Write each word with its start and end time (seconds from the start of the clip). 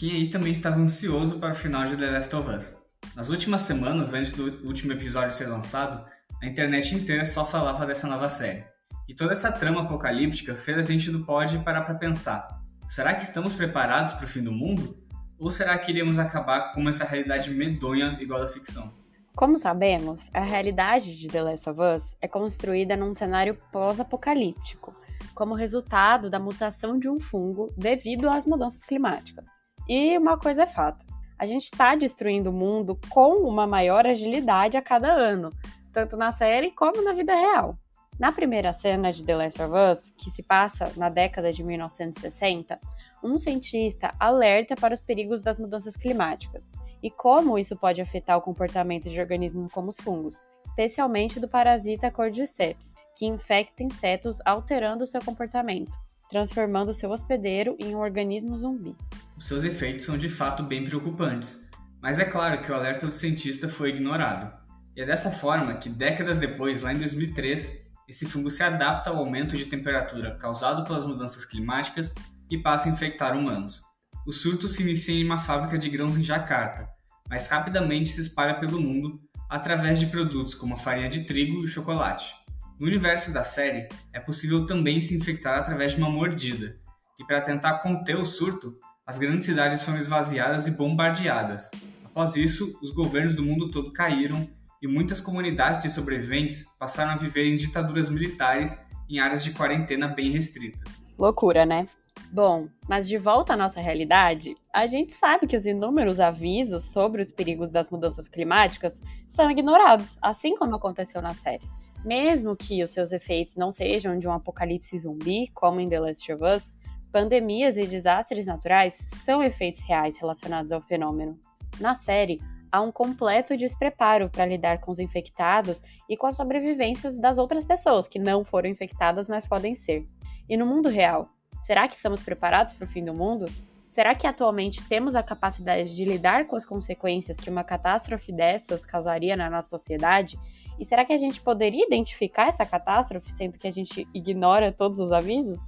Quem 0.00 0.12
aí 0.12 0.30
também 0.30 0.50
estava 0.50 0.80
ansioso 0.80 1.38
para 1.38 1.52
o 1.52 1.54
final 1.54 1.84
de 1.84 1.94
The 1.94 2.10
Last 2.10 2.34
of 2.34 2.48
Us. 2.48 2.74
Nas 3.14 3.28
últimas 3.28 3.60
semanas, 3.60 4.14
antes 4.14 4.32
do 4.32 4.66
último 4.66 4.94
episódio 4.94 5.36
ser 5.36 5.46
lançado, 5.46 6.02
a 6.42 6.46
internet 6.46 6.94
inteira 6.94 7.22
só 7.26 7.44
falava 7.44 7.84
dessa 7.84 8.08
nova 8.08 8.30
série. 8.30 8.64
E 9.06 9.14
toda 9.14 9.34
essa 9.34 9.52
trama 9.52 9.82
apocalíptica 9.82 10.54
fez 10.54 10.78
a 10.78 10.90
gente 10.90 11.10
do 11.10 11.26
pod 11.26 11.58
parar 11.58 11.82
para 11.82 11.96
pensar: 11.96 12.62
será 12.88 13.14
que 13.14 13.22
estamos 13.22 13.52
preparados 13.52 14.14
para 14.14 14.24
o 14.24 14.26
fim 14.26 14.42
do 14.42 14.50
mundo? 14.50 14.96
Ou 15.38 15.50
será 15.50 15.76
que 15.76 15.92
iremos 15.92 16.18
acabar 16.18 16.72
com 16.72 16.88
essa 16.88 17.04
realidade 17.04 17.50
medonha 17.50 18.16
igual 18.22 18.42
à 18.42 18.46
ficção? 18.46 18.94
Como 19.36 19.58
sabemos, 19.58 20.30
a 20.32 20.40
realidade 20.40 21.14
de 21.14 21.28
The 21.28 21.42
Last 21.42 21.68
of 21.68 21.78
Us 21.78 22.16
é 22.22 22.26
construída 22.26 22.96
num 22.96 23.12
cenário 23.12 23.58
pós-apocalíptico, 23.70 24.96
como 25.34 25.54
resultado 25.54 26.30
da 26.30 26.38
mutação 26.38 26.98
de 26.98 27.06
um 27.06 27.20
fungo 27.20 27.70
devido 27.76 28.30
às 28.30 28.46
mudanças 28.46 28.82
climáticas. 28.82 29.59
E 29.90 30.16
uma 30.16 30.38
coisa 30.38 30.62
é 30.62 30.66
fato: 30.68 31.04
a 31.36 31.44
gente 31.44 31.64
está 31.64 31.96
destruindo 31.96 32.50
o 32.50 32.52
mundo 32.52 32.96
com 33.08 33.38
uma 33.38 33.66
maior 33.66 34.06
agilidade 34.06 34.76
a 34.76 34.82
cada 34.82 35.10
ano, 35.10 35.52
tanto 35.92 36.16
na 36.16 36.30
série 36.30 36.70
como 36.70 37.02
na 37.02 37.12
vida 37.12 37.34
real. 37.34 37.76
Na 38.16 38.30
primeira 38.30 38.72
cena 38.72 39.10
de 39.10 39.24
The 39.24 39.34
Last 39.34 39.60
of 39.60 39.72
Us, 39.74 40.10
que 40.12 40.30
se 40.30 40.44
passa 40.44 40.92
na 40.96 41.08
década 41.08 41.50
de 41.50 41.64
1960, 41.64 42.78
um 43.20 43.36
cientista 43.36 44.14
alerta 44.20 44.76
para 44.76 44.94
os 44.94 45.00
perigos 45.00 45.42
das 45.42 45.58
mudanças 45.58 45.96
climáticas 45.96 46.72
e 47.02 47.10
como 47.10 47.58
isso 47.58 47.74
pode 47.74 48.00
afetar 48.00 48.36
o 48.38 48.42
comportamento 48.42 49.08
de 49.08 49.20
organismos 49.20 49.72
como 49.72 49.88
os 49.88 49.96
fungos, 49.96 50.46
especialmente 50.64 51.40
do 51.40 51.48
parasita 51.48 52.12
Cordyceps, 52.12 52.94
que 53.16 53.26
infecta 53.26 53.82
insetos 53.82 54.36
alterando 54.44 55.06
seu 55.06 55.20
comportamento, 55.24 55.90
transformando 56.30 56.94
seu 56.94 57.10
hospedeiro 57.10 57.76
em 57.78 57.94
um 57.94 57.98
organismo 57.98 58.56
zumbi. 58.56 58.96
Os 59.36 59.46
seus 59.46 59.64
efeitos 59.64 60.04
são 60.04 60.16
de 60.16 60.28
fato 60.28 60.62
bem 60.62 60.84
preocupantes, 60.84 61.68
mas 62.00 62.18
é 62.18 62.24
claro 62.24 62.62
que 62.62 62.70
o 62.70 62.74
alerta 62.74 63.06
do 63.06 63.12
cientista 63.12 63.68
foi 63.68 63.90
ignorado. 63.90 64.58
E 64.96 65.02
é 65.02 65.04
dessa 65.04 65.30
forma 65.30 65.74
que, 65.74 65.88
décadas 65.88 66.38
depois, 66.38 66.82
lá 66.82 66.92
em 66.92 66.98
2003, 66.98 67.86
esse 68.08 68.26
fungo 68.26 68.50
se 68.50 68.62
adapta 68.62 69.10
ao 69.10 69.16
aumento 69.16 69.56
de 69.56 69.66
temperatura 69.66 70.36
causado 70.36 70.84
pelas 70.84 71.04
mudanças 71.04 71.44
climáticas 71.44 72.14
e 72.50 72.58
passa 72.58 72.88
a 72.88 72.92
infectar 72.92 73.36
humanos. 73.36 73.82
O 74.26 74.32
surto 74.32 74.68
se 74.68 74.82
inicia 74.82 75.14
em 75.14 75.24
uma 75.24 75.38
fábrica 75.38 75.78
de 75.78 75.88
grãos 75.88 76.16
em 76.16 76.22
Jacarta, 76.22 76.88
mas 77.28 77.46
rapidamente 77.46 78.08
se 78.08 78.20
espalha 78.20 78.58
pelo 78.58 78.80
mundo 78.80 79.20
através 79.48 79.98
de 79.98 80.06
produtos 80.06 80.54
como 80.54 80.74
a 80.74 80.76
farinha 80.76 81.08
de 81.08 81.24
trigo 81.24 81.60
e 81.60 81.64
o 81.64 81.68
chocolate. 81.68 82.34
No 82.80 82.86
universo 82.86 83.30
da 83.30 83.44
série, 83.44 83.86
é 84.10 84.18
possível 84.18 84.64
também 84.64 85.02
se 85.02 85.14
infectar 85.14 85.58
através 85.58 85.92
de 85.92 85.98
uma 85.98 86.08
mordida, 86.08 86.78
e 87.18 87.24
para 87.26 87.42
tentar 87.42 87.80
conter 87.80 88.16
o 88.16 88.24
surto, 88.24 88.74
as 89.06 89.18
grandes 89.18 89.44
cidades 89.44 89.84
foram 89.84 89.98
esvaziadas 89.98 90.66
e 90.66 90.70
bombardeadas. 90.70 91.70
Após 92.02 92.36
isso, 92.36 92.78
os 92.82 92.90
governos 92.90 93.34
do 93.34 93.42
mundo 93.42 93.70
todo 93.70 93.92
caíram 93.92 94.48
e 94.80 94.88
muitas 94.88 95.20
comunidades 95.20 95.82
de 95.82 95.90
sobreviventes 95.90 96.64
passaram 96.78 97.10
a 97.10 97.16
viver 97.16 97.44
em 97.44 97.56
ditaduras 97.56 98.08
militares 98.08 98.80
em 99.10 99.18
áreas 99.18 99.44
de 99.44 99.50
quarentena 99.50 100.08
bem 100.08 100.30
restritas. 100.30 100.98
Loucura, 101.18 101.66
né? 101.66 101.86
Bom, 102.32 102.66
mas 102.88 103.06
de 103.06 103.18
volta 103.18 103.52
à 103.52 103.56
nossa 103.58 103.78
realidade, 103.78 104.54
a 104.72 104.86
gente 104.86 105.12
sabe 105.12 105.46
que 105.46 105.56
os 105.56 105.66
inúmeros 105.66 106.18
avisos 106.18 106.84
sobre 106.84 107.20
os 107.20 107.30
perigos 107.30 107.68
das 107.68 107.90
mudanças 107.90 108.26
climáticas 108.26 109.02
são 109.26 109.50
ignorados, 109.50 110.16
assim 110.22 110.54
como 110.56 110.76
aconteceu 110.76 111.20
na 111.20 111.34
série. 111.34 111.68
Mesmo 112.04 112.56
que 112.56 112.82
os 112.82 112.90
seus 112.90 113.12
efeitos 113.12 113.56
não 113.56 113.70
sejam 113.70 114.18
de 114.18 114.26
um 114.26 114.32
apocalipse 114.32 114.98
zumbi, 114.98 115.48
como 115.48 115.80
em 115.80 115.88
The 115.88 116.00
Last 116.00 116.32
of 116.32 116.42
Us, 116.42 116.74
pandemias 117.12 117.76
e 117.76 117.86
desastres 117.86 118.46
naturais 118.46 118.94
são 118.94 119.42
efeitos 119.42 119.80
reais 119.82 120.18
relacionados 120.18 120.72
ao 120.72 120.80
fenômeno. 120.80 121.38
Na 121.78 121.94
série, 121.94 122.40
há 122.72 122.80
um 122.80 122.90
completo 122.90 123.56
despreparo 123.56 124.30
para 124.30 124.46
lidar 124.46 124.80
com 124.80 124.92
os 124.92 124.98
infectados 124.98 125.82
e 126.08 126.16
com 126.16 126.26
as 126.26 126.36
sobrevivências 126.36 127.18
das 127.18 127.36
outras 127.36 127.64
pessoas 127.64 128.06
que 128.06 128.18
não 128.18 128.44
foram 128.44 128.70
infectadas, 128.70 129.28
mas 129.28 129.46
podem 129.46 129.74
ser. 129.74 130.06
E 130.48 130.56
no 130.56 130.66
mundo 130.66 130.88
real, 130.88 131.28
será 131.60 131.86
que 131.86 131.96
estamos 131.96 132.22
preparados 132.22 132.72
para 132.74 132.84
o 132.84 132.88
fim 132.88 133.04
do 133.04 133.12
mundo? 133.12 133.46
Será 133.90 134.14
que 134.14 134.24
atualmente 134.24 134.84
temos 134.84 135.16
a 135.16 135.22
capacidade 135.22 135.96
de 135.96 136.04
lidar 136.04 136.46
com 136.46 136.54
as 136.54 136.64
consequências 136.64 137.36
que 137.36 137.50
uma 137.50 137.64
catástrofe 137.64 138.30
dessas 138.30 138.84
causaria 138.84 139.34
na 139.34 139.50
nossa 139.50 139.68
sociedade? 139.68 140.38
E 140.78 140.84
será 140.84 141.04
que 141.04 141.12
a 141.12 141.16
gente 141.16 141.40
poderia 141.40 141.84
identificar 141.84 142.46
essa 142.46 142.64
catástrofe, 142.64 143.32
sendo 143.32 143.58
que 143.58 143.66
a 143.66 143.70
gente 143.70 144.06
ignora 144.14 144.70
todos 144.70 145.00
os 145.00 145.10
avisos? 145.10 145.58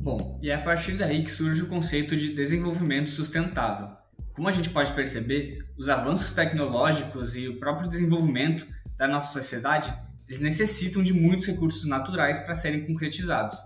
Bom, 0.00 0.40
e 0.42 0.50
é 0.50 0.54
a 0.54 0.62
partir 0.62 0.96
daí 0.96 1.22
que 1.22 1.30
surge 1.30 1.60
o 1.60 1.68
conceito 1.68 2.16
de 2.16 2.32
desenvolvimento 2.32 3.10
sustentável. 3.10 3.94
Como 4.32 4.48
a 4.48 4.52
gente 4.52 4.70
pode 4.70 4.90
perceber, 4.94 5.58
os 5.76 5.90
avanços 5.90 6.32
tecnológicos 6.32 7.36
e 7.36 7.46
o 7.46 7.60
próprio 7.60 7.90
desenvolvimento 7.90 8.66
da 8.96 9.06
nossa 9.06 9.32
sociedade, 9.32 9.94
eles 10.34 10.40
necessitam 10.40 11.02
de 11.02 11.12
muitos 11.12 11.46
recursos 11.46 11.84
naturais 11.84 12.38
para 12.38 12.54
serem 12.54 12.84
concretizados. 12.84 13.56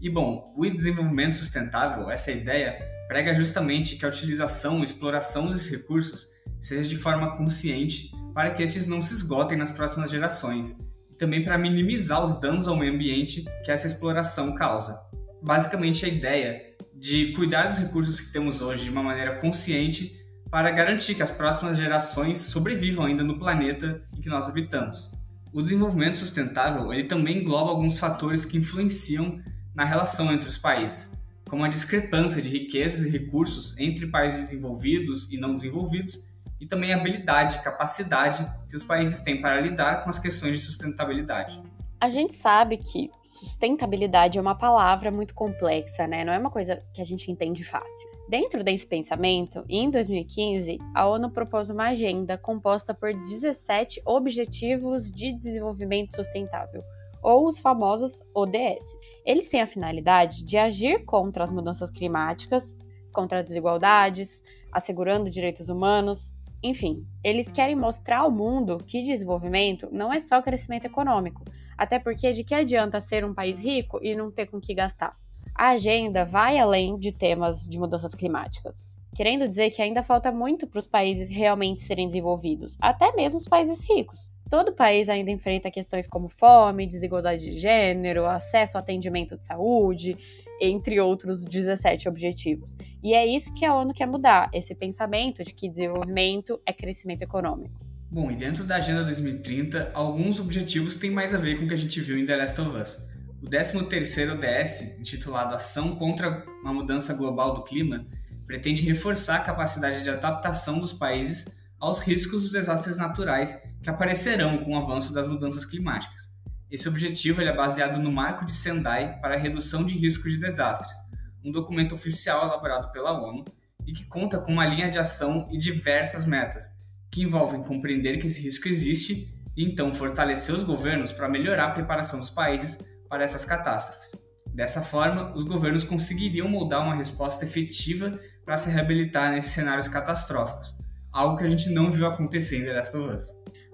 E 0.00 0.10
bom, 0.10 0.54
o 0.56 0.66
desenvolvimento 0.66 1.34
sustentável, 1.34 2.10
essa 2.10 2.30
ideia, 2.30 2.78
prega 3.08 3.34
justamente 3.34 3.96
que 3.96 4.04
a 4.04 4.08
utilização 4.08 4.80
e 4.80 4.84
exploração 4.84 5.46
desses 5.48 5.70
recursos 5.70 6.26
seja 6.60 6.88
de 6.88 6.96
forma 6.96 7.36
consciente 7.36 8.12
para 8.34 8.50
que 8.50 8.62
esses 8.62 8.86
não 8.86 9.00
se 9.00 9.14
esgotem 9.14 9.56
nas 9.56 9.70
próximas 9.70 10.10
gerações 10.10 10.76
e 11.10 11.14
também 11.14 11.42
para 11.42 11.56
minimizar 11.56 12.22
os 12.22 12.38
danos 12.38 12.68
ao 12.68 12.76
meio 12.76 12.92
ambiente 12.92 13.44
que 13.64 13.70
essa 13.70 13.86
exploração 13.86 14.54
causa 14.54 15.00
basicamente 15.42 16.04
a 16.04 16.08
ideia 16.08 16.62
de 16.94 17.32
cuidar 17.32 17.68
dos 17.68 17.78
recursos 17.78 18.20
que 18.20 18.32
temos 18.32 18.60
hoje 18.60 18.84
de 18.84 18.90
uma 18.90 19.02
maneira 19.02 19.36
consciente 19.36 20.16
para 20.50 20.70
garantir 20.70 21.14
que 21.14 21.22
as 21.22 21.30
próximas 21.30 21.76
gerações 21.76 22.38
sobrevivam 22.38 23.06
ainda 23.06 23.22
no 23.22 23.38
planeta 23.38 24.02
em 24.16 24.20
que 24.20 24.28
nós 24.28 24.48
habitamos. 24.48 25.17
O 25.52 25.62
desenvolvimento 25.62 26.16
sustentável 26.16 26.92
ele 26.92 27.04
também 27.04 27.38
engloba 27.38 27.70
alguns 27.70 27.98
fatores 27.98 28.44
que 28.44 28.58
influenciam 28.58 29.40
na 29.74 29.84
relação 29.84 30.32
entre 30.32 30.48
os 30.48 30.58
países, 30.58 31.10
como 31.48 31.64
a 31.64 31.68
discrepância 31.68 32.42
de 32.42 32.48
riquezas 32.48 33.06
e 33.06 33.10
recursos 33.10 33.76
entre 33.78 34.06
países 34.08 34.44
desenvolvidos 34.44 35.30
e 35.32 35.38
não 35.38 35.54
desenvolvidos, 35.54 36.22
e 36.60 36.66
também 36.66 36.92
a 36.92 36.96
habilidade 36.96 37.56
e 37.56 37.62
capacidade 37.62 38.46
que 38.68 38.76
os 38.76 38.82
países 38.82 39.22
têm 39.22 39.40
para 39.40 39.60
lidar 39.60 40.02
com 40.02 40.10
as 40.10 40.18
questões 40.18 40.58
de 40.58 40.64
sustentabilidade. 40.64 41.62
A 42.00 42.08
gente 42.08 42.32
sabe 42.32 42.76
que 42.76 43.10
sustentabilidade 43.24 44.38
é 44.38 44.40
uma 44.40 44.54
palavra 44.54 45.10
muito 45.10 45.34
complexa, 45.34 46.06
né? 46.06 46.24
Não 46.24 46.32
é 46.32 46.38
uma 46.38 46.50
coisa 46.50 46.80
que 46.94 47.00
a 47.00 47.04
gente 47.04 47.28
entende 47.28 47.64
fácil. 47.64 48.08
Dentro 48.28 48.62
desse 48.62 48.86
pensamento, 48.86 49.64
em 49.68 49.90
2015, 49.90 50.78
a 50.94 51.08
ONU 51.08 51.28
propôs 51.30 51.70
uma 51.70 51.88
agenda 51.88 52.38
composta 52.38 52.94
por 52.94 53.12
17 53.12 54.00
Objetivos 54.06 55.10
de 55.10 55.32
Desenvolvimento 55.32 56.14
Sustentável, 56.14 56.84
ou 57.20 57.48
os 57.48 57.58
famosos 57.58 58.22
ODS. 58.32 58.96
Eles 59.26 59.48
têm 59.48 59.60
a 59.60 59.66
finalidade 59.66 60.44
de 60.44 60.56
agir 60.56 61.04
contra 61.04 61.42
as 61.42 61.50
mudanças 61.50 61.90
climáticas, 61.90 62.76
contra 63.12 63.40
as 63.40 63.44
desigualdades, 63.44 64.40
assegurando 64.70 65.28
direitos 65.28 65.68
humanos, 65.68 66.32
enfim, 66.62 67.06
eles 67.22 67.50
querem 67.50 67.76
mostrar 67.76 68.18
ao 68.18 68.30
mundo 68.30 68.78
que 68.78 69.00
desenvolvimento 69.00 69.88
não 69.92 70.12
é 70.12 70.18
só 70.18 70.42
crescimento 70.42 70.86
econômico, 70.86 71.44
até 71.78 71.98
porque 72.00 72.32
de 72.32 72.42
que 72.42 72.54
adianta 72.54 73.00
ser 73.00 73.24
um 73.24 73.32
país 73.32 73.60
rico 73.60 74.00
e 74.02 74.16
não 74.16 74.32
ter 74.32 74.46
com 74.46 74.60
que 74.60 74.74
gastar? 74.74 75.16
A 75.54 75.70
agenda 75.70 76.24
vai 76.24 76.58
além 76.58 76.98
de 76.98 77.12
temas 77.12 77.68
de 77.68 77.78
mudanças 77.78 78.14
climáticas, 78.14 78.84
querendo 79.14 79.48
dizer 79.48 79.70
que 79.70 79.80
ainda 79.80 80.02
falta 80.02 80.30
muito 80.30 80.66
para 80.66 80.78
os 80.78 80.86
países 80.86 81.28
realmente 81.28 81.80
serem 81.80 82.06
desenvolvidos, 82.06 82.76
até 82.80 83.12
mesmo 83.12 83.38
os 83.38 83.48
países 83.48 83.88
ricos. 83.88 84.32
Todo 84.50 84.72
país 84.72 85.08
ainda 85.08 85.30
enfrenta 85.30 85.70
questões 85.70 86.06
como 86.06 86.28
fome, 86.28 86.86
desigualdade 86.86 87.50
de 87.50 87.58
gênero, 87.58 88.26
acesso 88.26 88.76
ao 88.76 88.82
atendimento 88.82 89.36
de 89.36 89.44
saúde, 89.44 90.16
entre 90.60 91.00
outros 91.00 91.44
17 91.44 92.08
objetivos. 92.08 92.76
E 93.02 93.14
é 93.14 93.26
isso 93.26 93.52
que 93.54 93.64
a 93.64 93.74
ONU 93.74 93.92
quer 93.92 94.06
mudar, 94.06 94.48
esse 94.52 94.74
pensamento 94.74 95.44
de 95.44 95.52
que 95.52 95.68
desenvolvimento 95.68 96.60
é 96.64 96.72
crescimento 96.72 97.22
econômico. 97.22 97.87
Bom, 98.10 98.30
e 98.30 98.36
dentro 98.36 98.64
da 98.64 98.76
Agenda 98.76 99.04
2030, 99.04 99.90
alguns 99.92 100.40
objetivos 100.40 100.96
têm 100.96 101.10
mais 101.10 101.34
a 101.34 101.38
ver 101.38 101.58
com 101.58 101.66
o 101.66 101.68
que 101.68 101.74
a 101.74 101.78
gente 101.78 102.00
viu 102.00 102.16
em 102.16 102.24
The 102.24 102.36
Last 102.36 102.58
of 102.58 102.74
Us. 102.74 103.06
O 103.42 103.46
13º 103.46 104.32
ODS, 104.32 104.98
intitulado 104.98 105.54
Ação 105.54 105.94
contra 105.94 106.42
uma 106.62 106.72
Mudança 106.72 107.12
Global 107.12 107.52
do 107.52 107.64
Clima, 107.64 108.06
pretende 108.46 108.82
reforçar 108.82 109.36
a 109.36 109.40
capacidade 109.40 110.02
de 110.02 110.08
adaptação 110.08 110.80
dos 110.80 110.90
países 110.90 111.46
aos 111.78 112.00
riscos 112.00 112.44
dos 112.44 112.50
desastres 112.50 112.96
naturais 112.96 113.62
que 113.82 113.90
aparecerão 113.90 114.64
com 114.64 114.72
o 114.72 114.78
avanço 114.78 115.12
das 115.12 115.28
mudanças 115.28 115.66
climáticas. 115.66 116.30
Esse 116.70 116.88
objetivo 116.88 117.42
é 117.42 117.54
baseado 117.54 118.00
no 118.00 118.10
Marco 118.10 118.46
de 118.46 118.52
Sendai 118.52 119.20
para 119.20 119.34
a 119.34 119.38
Redução 119.38 119.84
de 119.84 119.92
Risco 119.98 120.30
de 120.30 120.38
Desastres, 120.38 120.96
um 121.44 121.52
documento 121.52 121.94
oficial 121.94 122.46
elaborado 122.46 122.90
pela 122.90 123.12
ONU 123.12 123.44
e 123.86 123.92
que 123.92 124.06
conta 124.06 124.38
com 124.38 124.50
uma 124.50 124.66
linha 124.66 124.90
de 124.90 124.98
ação 124.98 125.46
e 125.52 125.58
diversas 125.58 126.24
metas, 126.24 126.77
que 127.10 127.22
envolvem 127.22 127.62
compreender 127.62 128.18
que 128.18 128.26
esse 128.26 128.42
risco 128.42 128.68
existe 128.68 129.34
e 129.56 129.64
então 129.64 129.92
fortalecer 129.92 130.54
os 130.54 130.62
governos 130.62 131.12
para 131.12 131.28
melhorar 131.28 131.66
a 131.66 131.70
preparação 131.70 132.18
dos 132.18 132.30
países 132.30 132.78
para 133.08 133.24
essas 133.24 133.44
catástrofes. 133.44 134.14
Dessa 134.46 134.82
forma, 134.82 135.32
os 135.36 135.44
governos 135.44 135.84
conseguiriam 135.84 136.48
moldar 136.48 136.82
uma 136.82 136.94
resposta 136.94 137.44
efetiva 137.44 138.18
para 138.44 138.56
se 138.56 138.70
reabilitar 138.70 139.30
nesses 139.30 139.52
cenários 139.52 139.88
catastróficos, 139.88 140.74
algo 141.12 141.36
que 141.36 141.44
a 141.44 141.48
gente 141.48 141.70
não 141.70 141.90
viu 141.90 142.06
acontecer 142.06 142.58
em 142.58 142.72
Last 142.72 142.96
of 142.96 143.14
Us. 143.14 143.22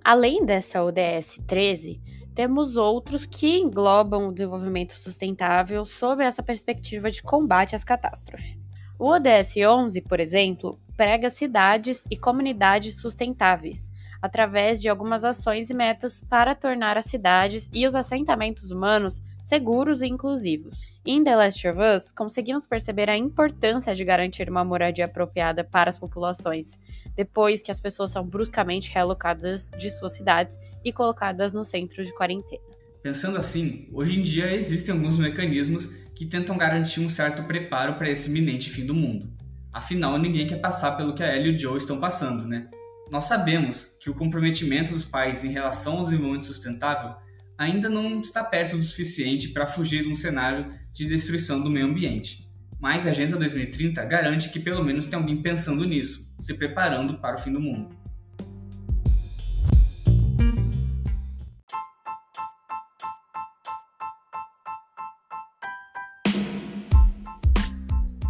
Além 0.05 0.45
dessa 0.45 0.83
ODS 0.83 1.41
13, 1.47 2.03
temos 2.35 2.77
outros 2.77 3.25
que 3.25 3.57
englobam 3.57 4.29
o 4.29 4.33
desenvolvimento 4.33 4.99
sustentável 4.99 5.87
sob 5.87 6.23
essa 6.25 6.43
perspectiva 6.43 7.11
de 7.11 7.23
combate 7.23 7.77
às 7.77 7.85
catástrofes. 7.85 8.59
O 8.99 9.09
ODS 9.09 9.57
11, 9.57 10.01
por 10.03 10.21
exemplo, 10.21 10.79
prega 10.97 11.29
cidades 11.29 12.05
e 12.09 12.17
comunidades 12.17 12.95
sustentáveis, 13.01 13.91
através 14.23 14.81
de 14.81 14.89
algumas 14.89 15.25
ações 15.25 15.69
e 15.69 15.75
metas 15.75 16.23
para 16.23 16.55
tornar 16.55 16.97
as 16.97 17.07
cidades 17.07 17.69
e 17.73 17.87
os 17.87 17.97
assentamentos 17.97 18.71
humanos 18.71 19.21
seguros 19.43 20.01
e 20.01 20.07
inclusivos. 20.07 20.87
Em 21.05 21.23
The 21.23 21.37
Last 21.37 21.69
of 21.69 21.79
Us, 21.79 22.13
conseguimos 22.13 22.69
perceber 22.69 23.11
a 23.11 23.17
importância 23.17 23.95
de 23.95 24.05
garantir 24.05 24.49
uma 24.49 24.65
moradia 24.65 25.07
apropriada 25.07 25.65
para 25.65 25.91
as 25.91 25.99
populações, 25.99 26.79
depois 27.17 27.63
que 27.63 27.73
as 27.73 27.81
pessoas 27.81 28.13
são 28.13 28.25
bruscamente 28.25 28.91
realocadas 28.91 29.71
de 29.77 29.91
suas 29.91 30.13
cidades 30.13 30.57
e 30.85 30.93
colocadas 30.93 31.53
no 31.53 31.65
centro 31.65 32.05
de 32.05 32.15
quarentena. 32.15 32.63
Pensando 33.03 33.37
assim, 33.37 33.87
hoje 33.93 34.19
em 34.19 34.23
dia 34.23 34.55
existem 34.55 34.95
alguns 34.95 35.19
mecanismos 35.19 35.91
que 36.15 36.27
tentam 36.27 36.57
garantir 36.57 37.01
um 37.01 37.09
certo 37.09 37.43
preparo 37.45 37.95
para 37.95 38.09
esse 38.09 38.29
iminente 38.29 38.71
fim 38.71 38.87
do 38.87 38.95
mundo. 38.95 39.33
Afinal, 39.73 40.19
ninguém 40.19 40.47
quer 40.47 40.61
passar 40.61 40.93
pelo 40.93 41.15
que 41.15 41.23
a 41.23 41.37
Ellie 41.37 41.53
e 41.53 41.55
o 41.55 41.59
Joe 41.59 41.77
estão 41.77 41.99
passando, 41.99 42.47
né? 42.47 42.69
Nós 43.11 43.25
sabemos 43.25 43.97
que 44.01 44.09
o 44.09 44.15
comprometimento 44.15 44.93
dos 44.93 45.05
países 45.05 45.45
em 45.45 45.51
relação 45.51 45.99
ao 45.99 46.05
desenvolvimento 46.05 46.47
sustentável 46.47 47.15
ainda 47.59 47.89
não 47.89 48.21
está 48.21 48.43
perto 48.43 48.77
do 48.77 48.83
suficiente 48.83 49.49
para 49.49 49.67
fugir 49.67 50.05
de 50.05 50.11
um 50.11 50.15
cenário 50.15 50.73
de 50.93 51.07
destruição 51.07 51.63
do 51.63 51.71
meio 51.71 51.87
ambiente. 51.87 52.49
Mas 52.81 53.07
a 53.07 53.11
Agenda 53.11 53.37
2030 53.37 54.05
garante 54.05 54.51
que 54.51 54.61
pelo 54.61 54.85
menos 54.85 55.07
tem 55.07 55.19
alguém 55.19 55.41
pensando 55.41 55.85
nisso, 55.85 56.35
se 56.41 56.55
preparando 56.55 57.19
para 57.19 57.37
o 57.37 57.39
fim 57.39 57.53
do 57.53 57.61
mundo. 57.61 57.97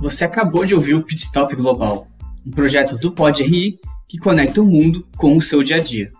Você 0.05 0.23
acabou 0.23 0.67
de 0.67 0.75
ouvir 0.75 0.93
o 0.93 1.03
Pit 1.03 1.23
Stop 1.23 1.57
Global, 1.57 2.07
um 2.47 2.51
projeto 2.51 2.99
do 2.99 3.11
Pod 3.11 3.43
RI 3.43 3.81
que 4.07 4.19
conecta 4.19 4.61
o 4.61 4.67
mundo 4.67 5.09
com 5.17 5.35
o 5.35 5.41
seu 5.41 5.63
dia 5.63 5.77
a 5.77 5.79
dia. 5.79 6.13